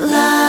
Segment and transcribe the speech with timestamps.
[0.00, 0.39] love.